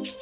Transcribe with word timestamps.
Selamat 0.00 0.16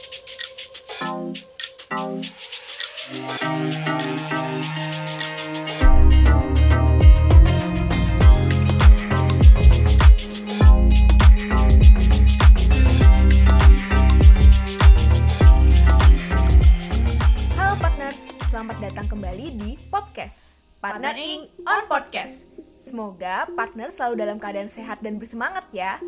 datang 18.83 19.07
kembali 19.07 19.47
di 19.55 19.79
podcast 19.87 20.43
Partner 20.83 21.15
Ing 21.15 21.47
on 21.63 21.87
Podcast. 21.87 22.51
Semoga 22.83 23.47
partner 23.55 23.95
selalu 23.95 24.27
dalam 24.27 24.43
keadaan 24.43 24.67
sehat 24.67 24.99
dan 25.07 25.23
bersemangat 25.23 25.71
ya. 25.71 26.03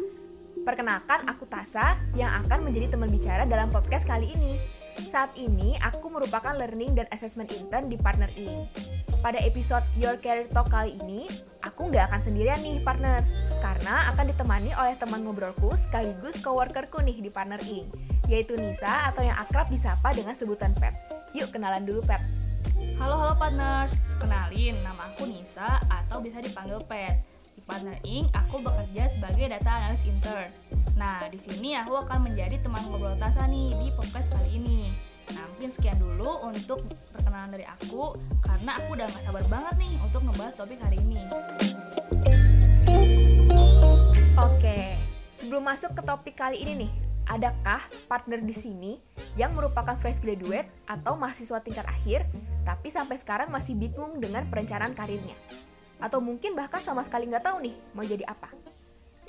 Perkenalkan 0.60 1.24
aku 1.24 1.48
Tasa 1.48 1.96
yang 2.12 2.44
akan 2.44 2.68
menjadi 2.68 2.92
teman 2.92 3.08
bicara 3.08 3.48
dalam 3.48 3.72
podcast 3.72 4.04
kali 4.04 4.28
ini. 4.28 4.60
Saat 5.00 5.32
ini 5.40 5.80
aku 5.80 6.12
merupakan 6.12 6.52
learning 6.52 6.92
dan 6.92 7.08
assessment 7.08 7.48
intern 7.56 7.88
di 7.88 7.96
Partner 7.96 8.28
Ing. 8.36 8.68
Pada 9.24 9.40
episode 9.40 9.80
Your 9.96 10.20
Career 10.20 10.52
Talk 10.52 10.68
kali 10.68 11.00
ini, 11.00 11.24
aku 11.64 11.88
nggak 11.88 12.12
akan 12.12 12.20
sendirian 12.20 12.60
nih 12.60 12.84
partners, 12.84 13.32
karena 13.64 14.12
akan 14.12 14.32
ditemani 14.32 14.76
oleh 14.76 14.96
teman 15.00 15.24
ngobrolku 15.24 15.72
sekaligus 15.80 16.36
coworkerku 16.44 17.00
nih 17.00 17.16
di 17.24 17.32
Partner 17.32 17.60
Ing, 17.64 17.88
yaitu 18.28 18.60
Nisa 18.60 19.08
atau 19.08 19.24
yang 19.24 19.36
akrab 19.40 19.72
disapa 19.72 20.12
dengan 20.12 20.36
sebutan 20.36 20.76
Pet. 20.76 20.92
Yuk 21.32 21.48
kenalan 21.52 21.88
dulu 21.88 22.04
Pet. 22.04 22.20
Halo 23.00 23.16
halo 23.16 23.32
partners, 23.40 23.96
kenalin 24.20 24.76
nama 24.84 25.08
aku 25.08 25.24
Nisa 25.24 25.80
atau 25.88 26.20
bisa 26.20 26.44
dipanggil 26.44 26.84
Pet. 26.84 27.29
Di 27.54 27.60
Partner 27.66 27.98
Inc, 28.06 28.30
aku 28.34 28.62
bekerja 28.62 29.10
sebagai 29.10 29.50
data 29.50 29.70
analis 29.70 30.02
intern. 30.06 30.50
Nah, 30.94 31.26
di 31.26 31.40
sini 31.40 31.74
aku 31.74 31.96
akan 31.96 32.30
menjadi 32.30 32.60
teman 32.60 32.82
ngobrol 32.86 33.16
Tasa 33.16 33.48
nih 33.48 33.74
di 33.80 33.88
podcast 33.96 34.30
kali 34.30 34.60
ini. 34.60 34.92
Nah, 35.30 35.46
mungkin 35.54 35.70
sekian 35.70 35.98
dulu 35.98 36.42
untuk 36.46 36.82
perkenalan 37.14 37.54
dari 37.54 37.66
aku, 37.66 38.18
karena 38.42 38.78
aku 38.82 38.98
udah 38.98 39.06
gak 39.06 39.22
sabar 39.22 39.44
banget 39.46 39.74
nih 39.78 39.94
untuk 40.02 40.20
ngebahas 40.26 40.54
topik 40.58 40.78
hari 40.82 40.98
ini. 41.02 41.22
Oke, 44.34 44.98
sebelum 45.30 45.62
masuk 45.62 45.94
ke 45.94 46.02
topik 46.02 46.34
kali 46.34 46.58
ini 46.58 46.86
nih, 46.86 46.92
adakah 47.30 47.78
partner 48.10 48.42
di 48.42 48.54
sini 48.56 48.92
yang 49.38 49.54
merupakan 49.54 49.94
fresh 49.94 50.18
graduate 50.18 50.66
atau 50.90 51.14
mahasiswa 51.14 51.62
tingkat 51.62 51.86
akhir, 51.86 52.26
tapi 52.66 52.90
sampai 52.90 53.14
sekarang 53.14 53.54
masih 53.54 53.78
bingung 53.78 54.18
dengan 54.18 54.50
perencanaan 54.50 54.98
karirnya? 54.98 55.38
Atau 56.00 56.24
mungkin 56.24 56.56
bahkan 56.56 56.80
sama 56.80 57.04
sekali 57.04 57.28
nggak 57.28 57.44
tahu 57.44 57.62
nih 57.62 57.76
mau 57.92 58.02
jadi 58.02 58.24
apa? 58.24 58.48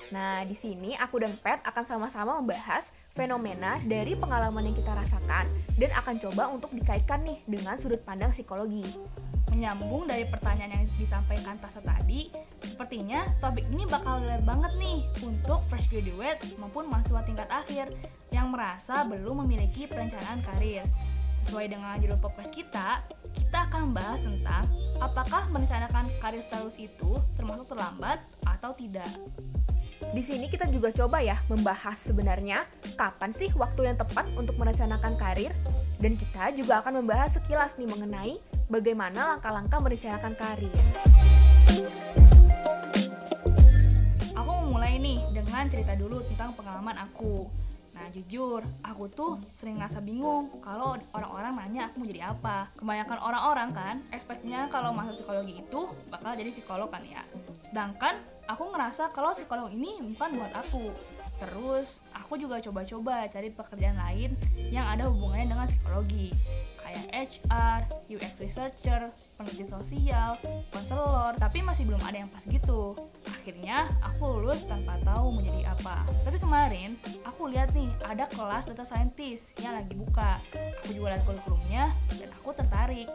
Nah, 0.09 0.41
di 0.43 0.57
sini 0.57 0.97
aku 0.97 1.21
dan 1.21 1.31
Pet 1.37 1.61
akan 1.61 1.85
sama-sama 1.85 2.41
membahas 2.41 2.89
fenomena 3.13 3.77
dari 3.85 4.17
pengalaman 4.17 4.65
yang 4.65 4.75
kita 4.75 4.91
rasakan 4.97 5.45
dan 5.77 5.91
akan 5.93 6.15
coba 6.17 6.49
untuk 6.49 6.73
dikaitkan 6.73 7.21
nih 7.21 7.37
dengan 7.45 7.77
sudut 7.77 8.01
pandang 8.01 8.33
psikologi. 8.33 8.83
Menyambung 9.53 10.07
dari 10.07 10.23
pertanyaan 10.25 10.79
yang 10.79 10.85
disampaikan 10.95 11.59
Tasa 11.59 11.83
tadi, 11.83 12.31
sepertinya 12.63 13.27
topik 13.43 13.67
ini 13.67 13.83
bakal 13.83 14.23
relate 14.23 14.47
banget 14.47 14.71
nih 14.79 14.99
untuk 15.27 15.59
fresh 15.67 15.91
graduate 15.91 16.39
maupun 16.55 16.87
mahasiswa 16.87 17.21
tingkat 17.27 17.49
akhir 17.51 17.91
yang 18.31 18.47
merasa 18.47 19.03
belum 19.05 19.43
memiliki 19.43 19.91
perencanaan 19.91 20.39
karir. 20.39 20.87
Sesuai 21.41 21.73
dengan 21.73 21.97
judul 21.97 22.21
podcast 22.21 22.53
kita, 22.53 23.01
kita 23.33 23.57
akan 23.67 23.91
membahas 23.91 24.21
tentang 24.21 24.63
apakah 25.01 25.49
merencanakan 25.49 26.05
karir 26.21 26.45
status 26.45 26.77
itu 26.77 27.17
termasuk 27.33 27.65
terlambat 27.65 28.21
atau 28.45 28.71
tidak. 28.77 29.09
Di 30.11 30.21
sini 30.21 30.49
kita 30.51 30.69
juga 30.69 30.93
coba 30.93 31.21
ya 31.23 31.39
membahas 31.49 31.97
sebenarnya 31.97 32.65
kapan 32.93 33.33
sih 33.33 33.49
waktu 33.57 33.89
yang 33.89 33.97
tepat 33.97 34.29
untuk 34.37 34.57
merencanakan 34.57 35.17
karir 35.17 35.49
dan 35.97 36.13
kita 36.17 36.51
juga 36.57 36.81
akan 36.85 37.01
membahas 37.01 37.37
sekilas 37.37 37.77
nih 37.77 37.89
mengenai 37.89 38.33
bagaimana 38.69 39.37
langkah-langkah 39.37 39.79
merencanakan 39.81 40.33
karir. 40.37 40.73
Aku 44.37 44.49
mau 44.49 44.77
mulai 44.77 44.99
nih 44.99 45.25
dengan 45.31 45.69
cerita 45.69 45.97
dulu 45.97 46.21
tentang 46.27 46.53
pengalaman 46.53 46.97
aku. 47.01 47.49
Nah 48.01 48.09
jujur, 48.09 48.65
aku 48.81 49.13
tuh 49.13 49.37
sering 49.53 49.77
ngerasa 49.77 50.01
bingung 50.01 50.49
kalau 50.57 50.97
orang-orang 51.13 51.53
nanya 51.53 51.81
aku 51.85 52.01
mau 52.01 52.09
jadi 52.09 52.33
apa. 52.33 52.73
Kebanyakan 52.73 53.19
orang-orang 53.21 53.69
kan, 53.77 53.95
expect-nya 54.09 54.65
kalau 54.73 54.89
masuk 54.89 55.21
psikologi 55.21 55.61
itu 55.61 55.81
bakal 56.09 56.33
jadi 56.33 56.49
psikolog 56.49 56.89
kan 56.89 57.05
ya. 57.05 57.21
Sedangkan 57.61 58.17
aku 58.49 58.73
ngerasa 58.73 59.13
kalau 59.13 59.37
psikolog 59.37 59.69
ini 59.69 60.01
bukan 60.17 60.33
buat 60.33 60.49
aku. 60.49 60.89
Terus, 61.37 62.01
aku 62.09 62.41
juga 62.41 62.57
coba-coba 62.57 63.29
cari 63.29 63.53
pekerjaan 63.53 64.01
lain 64.01 64.33
yang 64.73 64.89
ada 64.89 65.05
hubungannya 65.05 65.53
dengan 65.53 65.69
psikologi. 65.69 66.33
Kayak 66.91 67.07
HR, 67.47 67.79
UX 68.11 68.35
researcher, 68.43 69.01
peneliti 69.39 69.63
sosial, 69.63 70.35
konselor, 70.75 71.31
tapi 71.39 71.63
masih 71.63 71.87
belum 71.87 72.03
ada 72.03 72.19
yang 72.19 72.27
pas 72.27 72.43
gitu. 72.43 72.99
Akhirnya, 73.31 73.87
aku 74.03 74.43
lulus 74.43 74.67
tanpa 74.67 74.99
tahu 75.07 75.39
mau 75.39 75.39
jadi 75.39 75.71
apa. 75.71 76.03
Tapi 76.27 76.37
kemarin, 76.43 76.99
aku 77.23 77.47
lihat 77.47 77.71
nih, 77.71 77.87
ada 78.03 78.27
kelas 78.27 78.67
data 78.67 78.83
scientist 78.83 79.55
yang 79.63 79.79
lagi 79.79 79.95
buka. 79.95 80.43
Aku 80.83 80.91
juga 80.91 81.15
lihat 81.15 81.23
kurikulumnya, 81.23 81.95
dan 82.19 82.29
aku 82.35 82.51
tertarik. 82.51 83.07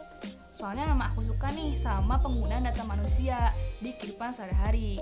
Soalnya 0.57 0.89
memang 0.89 1.13
aku 1.13 1.21
suka 1.21 1.53
nih 1.53 1.77
sama 1.77 2.17
penggunaan 2.17 2.65
data 2.65 2.81
manusia 2.81 3.53
di 3.77 3.93
kehidupan 3.93 4.33
sehari-hari. 4.33 4.97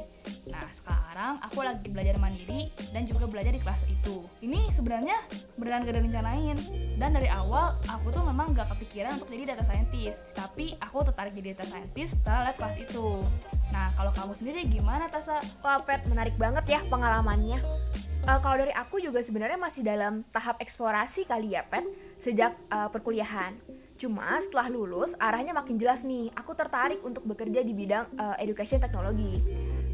Nah, 0.51 0.67
sekarang 0.67 1.39
aku 1.39 1.63
lagi 1.63 1.87
belajar 1.87 2.19
mandiri 2.19 2.75
dan 2.91 3.07
juga 3.07 3.23
belajar 3.23 3.55
di 3.55 3.63
kelas 3.63 3.87
itu. 3.87 4.27
Ini 4.43 4.67
sebenarnya 4.67 5.15
beneran 5.55 5.87
gak 5.87 5.95
ada 5.95 6.03
rencanain. 6.03 6.59
Dan 6.99 7.15
dari 7.15 7.31
awal, 7.31 7.79
aku 7.87 8.11
tuh 8.11 8.27
memang 8.27 8.51
gak 8.51 8.67
kepikiran 8.75 9.15
untuk 9.15 9.31
jadi 9.31 9.55
data 9.55 9.63
scientist. 9.63 10.27
Tapi 10.35 10.75
aku 10.83 11.07
tertarik 11.07 11.31
jadi 11.31 11.55
data 11.55 11.71
scientist 11.71 12.19
setelah 12.19 12.51
lihat 12.51 12.57
kelas 12.59 12.75
itu. 12.75 13.07
Nah, 13.71 13.95
kalau 13.95 14.11
kamu 14.11 14.35
sendiri 14.35 14.59
gimana, 14.67 15.07
Tasa? 15.07 15.39
Wah, 15.63 15.79
Pet, 15.87 16.03
menarik 16.11 16.35
banget 16.35 16.67
ya 16.67 16.83
pengalamannya. 16.91 17.63
Eh, 18.25 18.39
kalau 18.43 18.59
dari 18.59 18.75
aku 18.75 18.99
juga 18.99 19.23
sebenarnya 19.23 19.55
masih 19.55 19.87
dalam 19.87 20.27
tahap 20.35 20.59
eksplorasi 20.59 21.23
kali 21.23 21.55
ya, 21.55 21.63
Pet, 21.63 21.87
sejak 22.19 22.51
eh, 22.73 22.89
perkuliahan. 22.91 23.55
Cuma 23.95 24.35
setelah 24.43 24.67
lulus, 24.67 25.15
arahnya 25.17 25.55
makin 25.55 25.79
jelas 25.79 26.03
nih. 26.03 26.27
Aku 26.35 26.51
tertarik 26.51 26.99
untuk 27.03 27.23
bekerja 27.23 27.63
di 27.63 27.71
bidang 27.71 28.05
eh, 28.15 28.35
education 28.43 28.83
teknologi. 28.83 29.39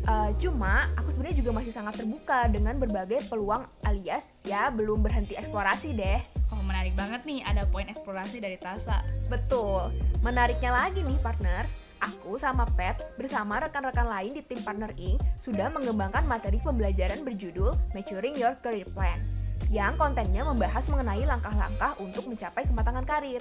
Eh, 0.01 0.29
cuma 0.41 0.89
aku 0.97 1.13
sebenarnya 1.13 1.37
juga 1.45 1.51
masih 1.61 1.69
sangat 1.69 2.01
terbuka 2.01 2.49
dengan 2.49 2.73
berbagai 2.81 3.21
peluang 3.29 3.69
alias 3.85 4.33
ya 4.41 4.73
belum 4.73 5.05
berhenti 5.05 5.37
eksplorasi 5.37 5.93
deh. 5.93 6.21
Oh, 6.49 6.61
menarik 6.65 6.97
banget 6.97 7.21
nih 7.21 7.45
ada 7.45 7.69
poin 7.69 7.85
eksplorasi 7.85 8.41
dari 8.41 8.57
Tasa. 8.57 9.05
Betul. 9.29 9.93
Menariknya 10.25 10.73
lagi 10.73 11.05
nih 11.05 11.21
partners, 11.21 11.77
aku 12.01 12.41
sama 12.41 12.65
Pet 12.73 12.97
bersama 13.13 13.61
rekan-rekan 13.61 14.09
lain 14.09 14.33
di 14.33 14.41
tim 14.41 14.65
Partner 14.65 14.89
Inc. 14.97 15.21
sudah 15.37 15.69
mengembangkan 15.69 16.25
materi 16.25 16.57
pembelajaran 16.57 17.21
berjudul 17.21 17.77
Maturing 17.93 18.33
Your 18.41 18.57
Career 18.57 18.89
Plan 18.89 19.21
yang 19.71 19.95
kontennya 19.95 20.43
membahas 20.43 20.83
mengenai 20.91 21.23
langkah-langkah 21.23 21.95
untuk 22.03 22.27
mencapai 22.27 22.67
kematangan 22.67 23.07
karir. 23.07 23.39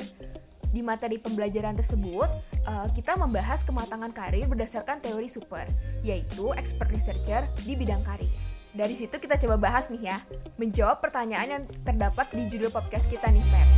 Di 0.70 0.78
materi 0.78 1.18
pembelajaran 1.18 1.74
tersebut, 1.74 2.30
eh, 2.54 2.88
kita 2.94 3.18
membahas 3.18 3.66
kematangan 3.66 4.14
karir 4.14 4.46
berdasarkan 4.46 5.02
teori 5.02 5.26
super, 5.26 5.66
yaitu 6.06 6.54
expert 6.54 6.94
researcher 6.94 7.50
di 7.66 7.74
bidang 7.74 7.98
karir. 8.06 8.30
Dari 8.70 8.94
situ 8.94 9.18
kita 9.18 9.34
coba 9.42 9.58
bahas 9.58 9.90
nih 9.90 10.14
ya, 10.14 10.22
menjawab 10.54 11.02
pertanyaan 11.02 11.48
yang 11.50 11.62
terdapat 11.82 12.30
di 12.30 12.46
judul 12.46 12.70
podcast 12.70 13.10
kita 13.10 13.26
nih, 13.26 13.42
Pet. 13.50 13.68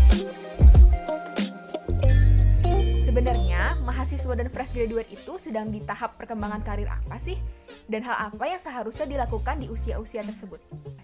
Sebenarnya, 3.00 3.80
mahasiswa 3.80 4.36
dan 4.36 4.52
fresh 4.52 4.76
graduate 4.76 5.08
itu 5.08 5.40
sedang 5.40 5.72
di 5.72 5.80
tahap 5.80 6.20
perkembangan 6.20 6.60
karir 6.60 6.92
apa 6.92 7.16
sih? 7.16 7.40
Dan 7.88 8.04
hal 8.04 8.28
apa 8.28 8.44
yang 8.44 8.60
seharusnya 8.60 9.08
dilakukan 9.08 9.64
di 9.64 9.72
usia-usia 9.72 10.20
tersebut? 10.20 10.60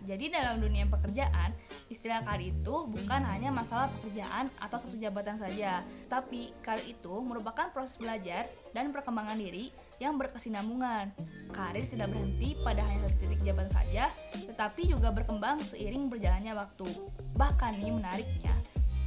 Jadi 0.09 0.33
dalam 0.33 0.57
dunia 0.65 0.89
pekerjaan, 0.89 1.53
istilah 1.93 2.25
karir 2.25 2.57
itu 2.57 2.75
bukan 2.89 3.21
hanya 3.29 3.53
masalah 3.53 3.93
pekerjaan 4.01 4.49
atau 4.57 4.81
satu 4.81 4.97
jabatan 4.97 5.37
saja, 5.37 5.85
tapi 6.09 6.49
karir 6.65 6.97
itu 6.97 7.13
merupakan 7.21 7.69
proses 7.77 8.01
belajar 8.01 8.49
dan 8.73 8.89
perkembangan 8.89 9.37
diri 9.37 9.69
yang 10.01 10.17
berkesinambungan. 10.17 11.13
Karir 11.53 11.85
tidak 11.93 12.09
berhenti 12.09 12.57
pada 12.65 12.81
hanya 12.89 13.05
satu 13.05 13.29
titik 13.29 13.45
jabatan 13.45 13.69
saja, 13.69 14.09
tetapi 14.49 14.89
juga 14.89 15.13
berkembang 15.13 15.61
seiring 15.61 16.09
berjalannya 16.09 16.57
waktu. 16.57 16.89
Bahkan 17.37 17.77
nih 17.77 17.93
menariknya, 17.93 18.55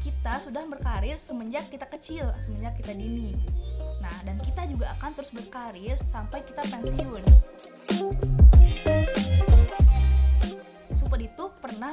kita 0.06 0.38
sudah 0.38 0.70
berkarir 0.70 1.18
semenjak 1.18 1.66
kita 1.74 1.90
kecil, 1.90 2.30
semenjak 2.46 2.78
kita 2.78 2.94
dini. 2.94 3.34
Nah, 4.06 4.14
dan 4.22 4.38
kita 4.38 4.70
juga 4.70 4.94
akan 5.02 5.18
terus 5.18 5.34
berkarir 5.34 5.98
sampai 6.14 6.46
kita 6.46 6.62
pensiun. 6.62 7.26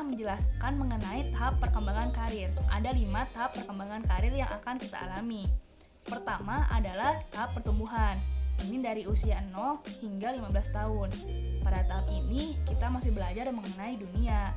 Menjelaskan 0.08 0.72
mengenai 0.81 1.28
tahap 1.37 1.60
perkembangan 1.60 2.10
karir. 2.16 2.49
Ada 2.72 2.90
lima 2.96 3.28
tahap 3.37 3.55
perkembangan 3.60 4.02
karir 4.08 4.32
yang 4.32 4.49
akan 4.49 4.81
kita 4.81 4.96
alami. 4.96 5.44
Pertama 6.08 6.64
adalah 6.72 7.20
tahap 7.28 7.52
pertumbuhan. 7.52 8.16
Ini 8.66 8.82
dari 8.82 9.02
usia 9.06 9.38
0 9.55 9.78
hingga 10.02 10.34
15 10.34 10.75
tahun. 10.75 11.08
Pada 11.62 11.84
tahap 11.87 12.06
ini, 12.10 12.58
kita 12.66 12.90
masih 12.90 13.14
belajar 13.14 13.46
mengenai 13.55 13.94
dunia. 13.94 14.50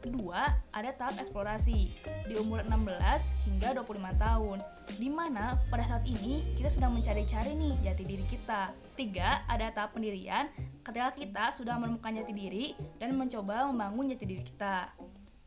Kedua, 0.00 0.54
ada 0.70 0.90
tahap 0.94 1.18
eksplorasi 1.24 1.92
di 2.28 2.34
umur 2.38 2.62
16 2.68 3.26
hingga 3.48 3.74
25 3.80 4.12
tahun, 4.16 4.58
di 4.96 5.08
mana 5.10 5.58
pada 5.68 5.84
saat 5.88 6.04
ini 6.06 6.44
kita 6.56 6.70
sedang 6.70 6.94
mencari-cari 6.94 7.52
nih 7.56 7.74
jati 7.84 8.04
diri 8.06 8.24
kita. 8.28 8.70
Tiga, 8.94 9.42
ada 9.48 9.72
tahap 9.72 9.96
pendirian 9.96 10.48
ketika 10.84 11.10
kita 11.16 11.44
sudah 11.52 11.76
menemukan 11.76 12.16
jati 12.22 12.32
diri 12.32 12.66
dan 12.96 13.16
mencoba 13.16 13.68
membangun 13.68 14.12
jati 14.14 14.24
diri 14.24 14.44
kita. 14.44 14.92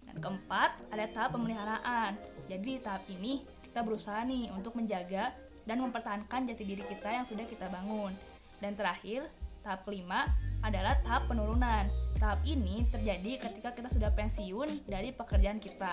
Dan 0.06 0.18
keempat, 0.22 0.78
ada 0.94 1.06
tahap 1.10 1.40
pemeliharaan. 1.40 2.20
Jadi 2.52 2.78
di 2.78 2.82
tahap 2.82 3.04
ini 3.10 3.42
kita 3.66 3.82
berusaha 3.82 4.22
nih 4.22 4.54
untuk 4.54 4.78
menjaga 4.78 5.34
dan 5.64 5.80
mempertahankan 5.80 6.48
jati 6.48 6.64
diri 6.64 6.84
kita 6.84 7.10
yang 7.10 7.26
sudah 7.28 7.46
kita 7.48 7.68
bangun. 7.72 8.12
Dan 8.60 8.76
terakhir, 8.76 9.28
tahap 9.64 9.84
kelima 9.88 10.28
adalah 10.64 10.96
tahap 11.04 11.28
penurunan. 11.28 11.88
Tahap 12.20 12.40
ini 12.48 12.88
terjadi 12.88 13.40
ketika 13.44 13.76
kita 13.76 13.90
sudah 13.92 14.12
pensiun 14.16 14.88
dari 14.88 15.12
pekerjaan 15.12 15.60
kita. 15.60 15.92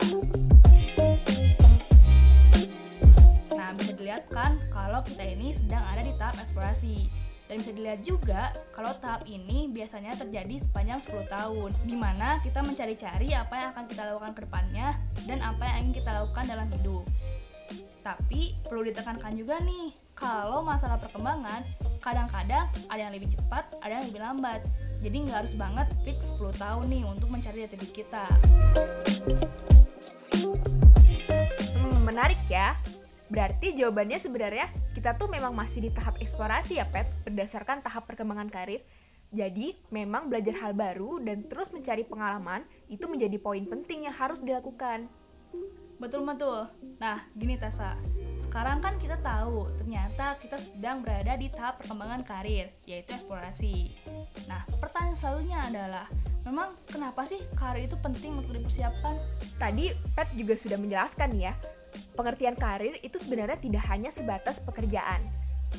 Nah, 3.50 3.70
bisa 3.74 3.92
dilihat 3.98 4.30
kan 4.30 4.58
kalau 4.70 5.02
kita 5.02 5.26
ini 5.26 5.50
sedang 5.50 5.82
ada 5.86 6.02
di 6.06 6.14
tahap 6.18 6.38
eksplorasi. 6.38 7.10
Dan 7.50 7.58
bisa 7.58 7.74
dilihat 7.74 8.06
juga 8.06 8.54
kalau 8.70 8.94
tahap 9.02 9.26
ini 9.26 9.66
biasanya 9.66 10.14
terjadi 10.14 10.62
sepanjang 10.62 11.02
10 11.02 11.26
tahun, 11.26 11.70
di 11.82 11.98
mana 11.98 12.38
kita 12.46 12.62
mencari-cari 12.62 13.34
apa 13.34 13.54
yang 13.58 13.68
akan 13.74 13.84
kita 13.90 14.06
lakukan 14.06 14.38
ke 14.38 14.40
depannya 14.46 14.94
dan 15.26 15.42
apa 15.42 15.66
yang 15.66 15.76
ingin 15.82 15.98
kita 15.98 16.10
lakukan 16.14 16.46
dalam 16.46 16.70
hidup. 16.70 17.02
Tapi 18.00 18.56
perlu 18.64 18.88
ditekankan 18.88 19.36
juga 19.36 19.60
nih, 19.60 19.92
kalau 20.16 20.64
masalah 20.64 20.96
perkembangan, 20.96 21.64
kadang-kadang 22.00 22.64
ada 22.88 23.00
yang 23.00 23.12
lebih 23.12 23.28
cepat, 23.36 23.68
ada 23.84 24.00
yang 24.00 24.06
lebih 24.08 24.22
lambat. 24.24 24.60
Jadi 25.00 25.16
nggak 25.28 25.38
harus 25.44 25.54
banget 25.56 25.88
fix 26.04 26.32
10 26.36 26.60
tahun 26.60 26.84
nih 26.88 27.02
untuk 27.08 27.28
mencari 27.32 27.64
jati 27.64 27.76
diri 27.76 27.92
kita. 27.92 28.24
Hmm, 31.76 31.98
menarik 32.04 32.40
ya. 32.48 32.76
Berarti 33.30 33.76
jawabannya 33.76 34.18
sebenarnya 34.18 34.66
kita 34.96 35.14
tuh 35.14 35.30
memang 35.30 35.54
masih 35.54 35.86
di 35.86 35.90
tahap 35.92 36.18
eksplorasi 36.20 36.80
ya, 36.80 36.88
Pet, 36.88 37.06
berdasarkan 37.24 37.84
tahap 37.84 38.08
perkembangan 38.08 38.48
karir. 38.48 38.82
Jadi, 39.30 39.78
memang 39.94 40.26
belajar 40.26 40.58
hal 40.58 40.74
baru 40.74 41.22
dan 41.22 41.46
terus 41.46 41.70
mencari 41.70 42.02
pengalaman 42.02 42.66
itu 42.90 43.06
menjadi 43.06 43.38
poin 43.38 43.62
penting 43.62 44.10
yang 44.10 44.16
harus 44.18 44.42
dilakukan. 44.42 45.06
Betul 46.00 46.24
betul. 46.24 46.64
Nah, 46.96 47.20
gini 47.36 47.60
Tessa. 47.60 47.92
Sekarang 48.40 48.80
kan 48.80 48.96
kita 48.96 49.20
tahu 49.20 49.68
ternyata 49.76 50.40
kita 50.40 50.56
sedang 50.56 51.04
berada 51.04 51.36
di 51.36 51.52
tahap 51.52 51.76
perkembangan 51.84 52.24
karir, 52.24 52.72
yaitu 52.88 53.12
eksplorasi. 53.12 53.92
Nah, 54.48 54.64
pertanyaan 54.80 55.12
selanjutnya 55.12 55.60
adalah, 55.60 56.06
memang 56.48 56.72
kenapa 56.88 57.28
sih 57.28 57.44
karir 57.52 57.84
itu 57.84 58.00
penting 58.00 58.40
untuk 58.40 58.56
dipersiapkan? 58.56 59.20
Tadi 59.60 59.92
Pet 60.16 60.32
juga 60.32 60.56
sudah 60.56 60.80
menjelaskan 60.80 61.36
ya, 61.36 61.52
pengertian 62.16 62.56
karir 62.56 62.96
itu 63.04 63.20
sebenarnya 63.20 63.60
tidak 63.60 63.84
hanya 63.92 64.08
sebatas 64.08 64.56
pekerjaan. 64.64 65.20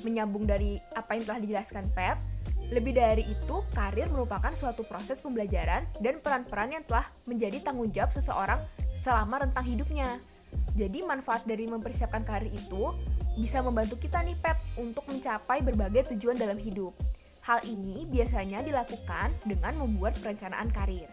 Menyambung 0.05 0.45
dari 0.45 0.77
apa 0.93 1.17
yang 1.17 1.25
telah 1.25 1.41
dijelaskan 1.41 1.89
Pet, 1.97 2.21
lebih 2.69 2.93
dari 2.93 3.25
itu, 3.25 3.55
karir 3.73 4.07
merupakan 4.13 4.53
suatu 4.53 4.85
proses 4.85 5.17
pembelajaran 5.17 5.83
dan 5.97 6.21
peran-peran 6.21 6.77
yang 6.77 6.85
telah 6.85 7.09
menjadi 7.25 7.57
tanggung 7.59 7.89
jawab 7.89 8.13
seseorang 8.13 8.61
selama 9.01 9.41
rentang 9.41 9.65
hidupnya. 9.65 10.21
Jadi 10.77 11.01
manfaat 11.01 11.41
dari 11.49 11.65
mempersiapkan 11.65 12.21
karir 12.21 12.53
itu 12.53 12.93
bisa 13.33 13.65
membantu 13.65 13.97
kita 13.97 14.21
nih 14.21 14.37
Pet 14.37 14.59
untuk 14.77 15.09
mencapai 15.09 15.65
berbagai 15.65 16.13
tujuan 16.13 16.37
dalam 16.37 16.61
hidup. 16.61 16.93
Hal 17.41 17.65
ini 17.65 18.05
biasanya 18.05 18.61
dilakukan 18.61 19.33
dengan 19.41 19.73
membuat 19.81 20.13
perencanaan 20.21 20.69
karir, 20.69 21.09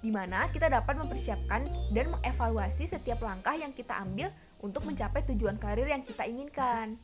di 0.00 0.08
mana 0.08 0.48
kita 0.48 0.72
dapat 0.72 0.96
mempersiapkan 0.96 1.68
dan 1.92 2.08
mengevaluasi 2.08 2.88
setiap 2.88 3.20
langkah 3.20 3.52
yang 3.52 3.76
kita 3.76 3.92
ambil 3.92 4.32
untuk 4.64 4.88
mencapai 4.88 5.20
tujuan 5.28 5.60
karir 5.60 5.84
yang 5.84 6.00
kita 6.00 6.24
inginkan. 6.24 6.96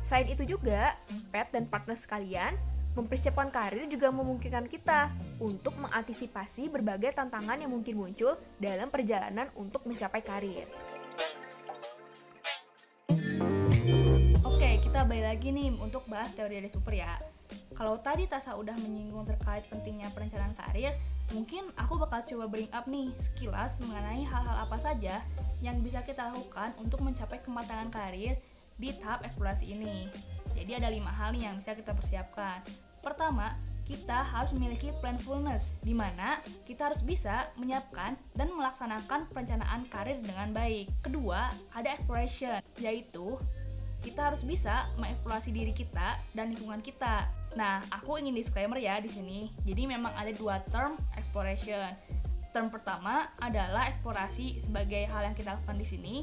Selain 0.00 0.24
itu 0.24 0.48
juga, 0.48 0.96
pet 1.28 1.52
dan 1.52 1.68
partner 1.68 1.98
sekalian, 2.00 2.56
mempersiapkan 2.94 3.50
karir 3.50 3.90
juga 3.90 4.14
memungkinkan 4.14 4.70
kita 4.70 5.10
untuk 5.42 5.74
mengantisipasi 5.82 6.70
berbagai 6.70 7.10
tantangan 7.14 7.58
yang 7.58 7.70
mungkin 7.70 7.98
muncul 7.98 8.38
dalam 8.62 8.88
perjalanan 8.88 9.50
untuk 9.58 9.82
mencapai 9.86 10.22
karir. 10.22 10.66
Oke, 14.46 14.70
kita 14.80 15.02
balik 15.04 15.26
lagi 15.34 15.50
nih 15.50 15.74
untuk 15.82 16.06
bahas 16.06 16.30
teori 16.32 16.62
dari 16.62 16.70
super 16.70 16.94
ya. 16.94 17.18
Kalau 17.74 17.98
tadi 17.98 18.30
Tasa 18.30 18.54
udah 18.54 18.78
menyinggung 18.78 19.26
terkait 19.26 19.66
pentingnya 19.66 20.06
perencanaan 20.14 20.54
karir, 20.54 20.94
mungkin 21.34 21.74
aku 21.74 21.98
bakal 21.98 22.22
coba 22.22 22.46
bring 22.46 22.70
up 22.70 22.86
nih 22.86 23.10
sekilas 23.18 23.82
mengenai 23.82 24.22
hal-hal 24.22 24.56
apa 24.62 24.78
saja 24.78 25.18
yang 25.58 25.82
bisa 25.82 25.98
kita 26.06 26.30
lakukan 26.30 26.70
untuk 26.78 27.02
mencapai 27.02 27.42
kematangan 27.42 27.90
karir 27.90 28.38
di 28.78 28.94
tahap 29.02 29.26
eksplorasi 29.26 29.74
ini. 29.74 30.06
Jadi 30.54 30.72
ada 30.78 30.88
lima 30.88 31.10
hal 31.10 31.34
nih 31.34 31.50
yang 31.50 31.58
bisa 31.58 31.74
kita 31.74 31.92
persiapkan. 31.92 32.62
Pertama, 33.04 33.52
kita 33.84 34.24
harus 34.24 34.50
memiliki 34.56 34.88
planfulness, 35.04 35.76
di 35.84 35.92
mana 35.92 36.40
kita 36.64 36.88
harus 36.88 37.04
bisa 37.04 37.52
menyiapkan 37.60 38.16
dan 38.32 38.48
melaksanakan 38.56 39.28
perencanaan 39.28 39.84
karir 39.92 40.16
dengan 40.24 40.56
baik. 40.56 40.88
Kedua, 41.04 41.52
ada 41.76 41.88
exploration, 41.92 42.64
yaitu 42.80 43.36
kita 44.00 44.32
harus 44.32 44.44
bisa 44.44 44.88
mengeksplorasi 45.00 45.52
diri 45.52 45.72
kita 45.72 46.16
dan 46.32 46.52
lingkungan 46.52 46.80
kita. 46.80 47.28
Nah, 47.56 47.84
aku 47.92 48.20
ingin 48.20 48.36
disclaimer 48.36 48.76
ya 48.80 49.00
di 49.00 49.08
sini. 49.08 49.52
Jadi 49.64 49.88
memang 49.88 50.12
ada 50.16 50.32
dua 50.32 50.60
term 50.68 50.96
exploration. 51.16 51.92
Term 52.52 52.68
pertama 52.68 53.28
adalah 53.40 53.88
eksplorasi 53.90 54.60
sebagai 54.60 55.08
hal 55.08 55.28
yang 55.28 55.36
kita 55.36 55.56
lakukan 55.56 55.76
di 55.80 55.86
sini. 55.88 56.14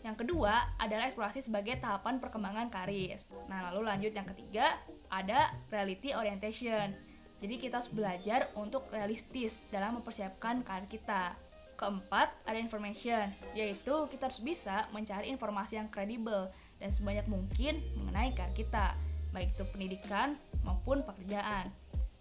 Yang 0.00 0.24
kedua 0.24 0.64
adalah 0.80 1.08
eksplorasi 1.08 1.44
sebagai 1.44 1.76
tahapan 1.76 2.16
perkembangan 2.16 2.72
karir. 2.72 3.20
Nah, 3.52 3.68
lalu 3.68 3.84
lanjut 3.84 4.12
yang 4.16 4.24
ketiga 4.32 4.80
ada 5.12 5.52
reality 5.68 6.16
orientation. 6.16 6.96
Jadi 7.40 7.54
kita 7.56 7.80
harus 7.80 7.92
belajar 7.92 8.52
untuk 8.56 8.88
realistis 8.92 9.64
dalam 9.72 10.00
mempersiapkan 10.00 10.60
karir 10.64 10.88
kita. 10.88 11.36
Keempat, 11.80 12.28
ada 12.44 12.60
information, 12.60 13.32
yaitu 13.56 14.04
kita 14.12 14.28
harus 14.28 14.40
bisa 14.44 14.84
mencari 14.92 15.32
informasi 15.32 15.80
yang 15.80 15.88
kredibel 15.88 16.52
dan 16.76 16.92
sebanyak 16.92 17.24
mungkin 17.24 17.80
mengenai 17.96 18.36
karir 18.36 18.52
kita, 18.52 18.92
baik 19.32 19.52
itu 19.56 19.64
pendidikan 19.72 20.36
maupun 20.60 21.00
pekerjaan. 21.00 21.72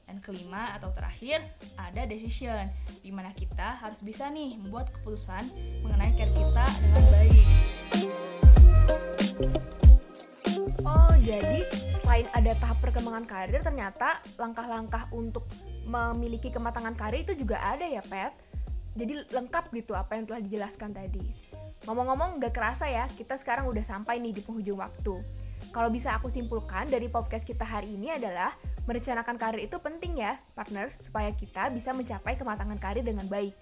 Dan 0.08 0.24
kelima 0.24 0.74
atau 0.74 0.90
terakhir, 0.96 1.44
ada 1.78 2.08
decision, 2.08 2.72
di 3.04 3.12
mana 3.12 3.36
kita 3.36 3.78
harus 3.84 4.00
bisa 4.02 4.32
nih 4.32 4.58
membuat 4.58 4.90
keputusan 4.96 5.46
mengenai 5.84 6.16
karir 6.16 6.34
kita 6.34 6.66
dengan 6.82 7.04
baik. 7.14 7.69
Oh, 10.84 11.16
jadi 11.24 11.64
selain 11.96 12.28
ada 12.36 12.52
tahap 12.60 12.84
perkembangan 12.84 13.24
karir, 13.24 13.64
ternyata 13.64 14.20
langkah-langkah 14.36 15.08
untuk 15.16 15.48
memiliki 15.88 16.52
kematangan 16.52 16.92
karir 17.00 17.24
itu 17.24 17.40
juga 17.40 17.56
ada 17.64 17.88
ya, 17.88 18.04
Pet? 18.04 18.36
Jadi 19.00 19.32
lengkap 19.32 19.72
gitu 19.72 19.96
apa 19.96 20.20
yang 20.20 20.28
telah 20.28 20.44
dijelaskan 20.44 20.92
tadi. 20.92 21.24
Ngomong-ngomong 21.88 22.44
gak 22.44 22.52
kerasa 22.52 22.92
ya, 22.92 23.08
kita 23.16 23.40
sekarang 23.40 23.72
udah 23.72 23.80
sampai 23.80 24.20
nih 24.20 24.36
di 24.36 24.42
penghujung 24.44 24.84
waktu. 24.84 25.24
Kalau 25.72 25.88
bisa 25.88 26.12
aku 26.20 26.28
simpulkan 26.28 26.92
dari 26.92 27.08
podcast 27.08 27.48
kita 27.48 27.64
hari 27.64 27.96
ini 27.96 28.12
adalah 28.12 28.52
merencanakan 28.84 29.40
karir 29.40 29.64
itu 29.64 29.80
penting 29.80 30.20
ya, 30.20 30.36
partner, 30.52 30.92
supaya 30.92 31.32
kita 31.32 31.72
bisa 31.72 31.96
mencapai 31.96 32.36
kematangan 32.36 32.76
karir 32.76 33.08
dengan 33.08 33.24
baik. 33.32 33.56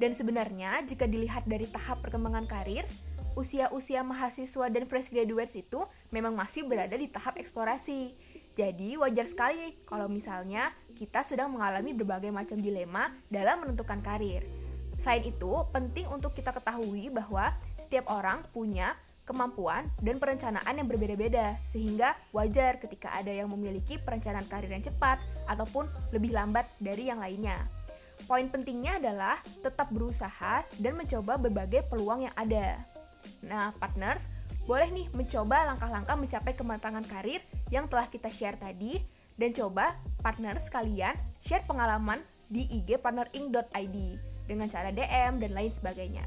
Dan 0.00 0.16
sebenarnya 0.16 0.80
jika 0.88 1.04
dilihat 1.04 1.44
dari 1.44 1.68
tahap 1.68 2.00
perkembangan 2.00 2.48
karir, 2.48 2.88
usia-usia 3.40 4.04
mahasiswa 4.04 4.68
dan 4.68 4.84
fresh 4.84 5.08
graduates 5.08 5.56
itu 5.56 5.80
memang 6.12 6.36
masih 6.36 6.68
berada 6.68 6.92
di 6.92 7.08
tahap 7.08 7.40
eksplorasi. 7.40 8.12
Jadi 8.52 9.00
wajar 9.00 9.24
sekali 9.24 9.80
kalau 9.88 10.12
misalnya 10.12 10.76
kita 10.92 11.24
sedang 11.24 11.56
mengalami 11.56 11.96
berbagai 11.96 12.28
macam 12.28 12.60
dilema 12.60 13.08
dalam 13.32 13.64
menentukan 13.64 14.04
karir. 14.04 14.44
Selain 15.00 15.24
itu, 15.24 15.48
penting 15.72 16.04
untuk 16.12 16.36
kita 16.36 16.52
ketahui 16.52 17.08
bahwa 17.08 17.56
setiap 17.80 18.12
orang 18.12 18.44
punya 18.52 18.92
kemampuan 19.24 19.88
dan 20.04 20.20
perencanaan 20.20 20.76
yang 20.76 20.84
berbeda-beda, 20.84 21.56
sehingga 21.64 22.12
wajar 22.36 22.76
ketika 22.76 23.08
ada 23.16 23.32
yang 23.32 23.48
memiliki 23.48 23.96
perencanaan 23.96 24.44
karir 24.44 24.68
yang 24.68 24.84
cepat 24.84 25.16
ataupun 25.48 25.88
lebih 26.12 26.36
lambat 26.36 26.68
dari 26.76 27.08
yang 27.08 27.16
lainnya. 27.16 27.56
Poin 28.28 28.44
pentingnya 28.52 29.00
adalah 29.00 29.40
tetap 29.64 29.88
berusaha 29.88 30.68
dan 30.76 30.92
mencoba 30.92 31.40
berbagai 31.40 31.88
peluang 31.88 32.28
yang 32.28 32.36
ada. 32.36 32.99
Nah, 33.44 33.72
partners, 33.76 34.28
boleh 34.68 34.88
nih 34.92 35.06
mencoba 35.16 35.66
langkah-langkah 35.72 36.14
mencapai 36.14 36.52
kematangan 36.54 37.04
karir 37.08 37.42
yang 37.74 37.90
telah 37.90 38.06
kita 38.06 38.30
share 38.30 38.60
tadi 38.60 39.00
dan 39.40 39.50
coba 39.56 39.96
partners 40.20 40.68
kalian 40.68 41.16
share 41.40 41.64
pengalaman 41.64 42.20
di 42.50 42.66
ig 42.68 42.98
partnering.id 43.00 43.96
dengan 44.44 44.66
cara 44.66 44.90
DM 44.90 45.38
dan 45.38 45.50
lain 45.54 45.72
sebagainya. 45.72 46.26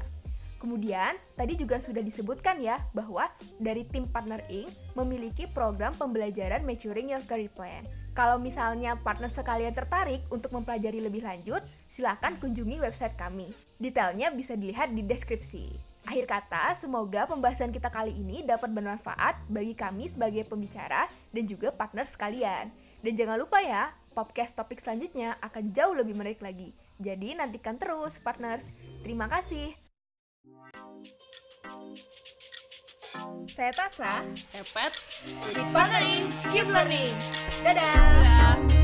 Kemudian, 0.64 1.20
tadi 1.36 1.60
juga 1.60 1.76
sudah 1.76 2.00
disebutkan 2.00 2.56
ya 2.56 2.80
bahwa 2.96 3.28
dari 3.60 3.84
tim 3.84 4.08
Partner 4.08 4.40
Inc. 4.48 4.72
memiliki 4.96 5.44
program 5.44 5.92
pembelajaran 5.92 6.64
Maturing 6.64 7.12
Your 7.12 7.20
Career 7.28 7.52
Plan. 7.52 7.84
Kalau 8.16 8.40
misalnya 8.40 8.96
partner 8.96 9.28
sekalian 9.28 9.76
tertarik 9.76 10.24
untuk 10.32 10.56
mempelajari 10.56 11.04
lebih 11.04 11.20
lanjut, 11.20 11.60
silakan 11.84 12.40
kunjungi 12.40 12.80
website 12.80 13.12
kami. 13.12 13.52
Detailnya 13.76 14.32
bisa 14.32 14.56
dilihat 14.56 14.96
di 14.96 15.04
deskripsi. 15.04 15.93
Akhir 16.04 16.28
kata, 16.28 16.76
semoga 16.76 17.24
pembahasan 17.24 17.72
kita 17.72 17.88
kali 17.88 18.12
ini 18.12 18.44
dapat 18.44 18.68
bermanfaat 18.68 19.40
bagi 19.48 19.72
kami 19.72 20.04
sebagai 20.04 20.44
pembicara 20.44 21.08
dan 21.32 21.48
juga 21.48 21.72
partner 21.72 22.04
sekalian. 22.04 22.68
Dan 23.00 23.12
jangan 23.16 23.40
lupa 23.40 23.64
ya, 23.64 23.88
podcast 24.12 24.52
topik 24.52 24.84
selanjutnya 24.84 25.40
akan 25.40 25.72
jauh 25.72 25.96
lebih 25.96 26.12
menarik 26.12 26.44
lagi. 26.44 26.76
Jadi 27.00 27.32
nantikan 27.32 27.80
terus, 27.80 28.20
partners. 28.20 28.68
Terima 29.00 29.32
kasih. 29.32 29.72
Saya 33.48 33.72
Tasa, 33.72 34.26
Sepet. 34.36 34.92
Keep 35.24 35.68
Partnering, 35.72 36.24
Keep 36.52 36.68
Learning. 36.68 37.12
Dadah! 37.64 37.96
Dadah. 37.96 38.83